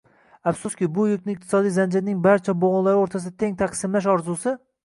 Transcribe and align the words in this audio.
Afsuski, 0.51 0.87
bu 0.95 1.05
yukni 1.09 1.35
iqtisodiy 1.37 1.75
zanjirning 1.77 2.25
barcha 2.25 2.57
bo'g'inlari 2.65 3.05
o'rtasida 3.05 3.37
teng 3.45 3.55
taqsimlash 3.63 4.13
orzusi 4.19 4.57